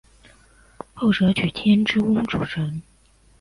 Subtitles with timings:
[0.95, 2.81] 后者娶天之瓮主神。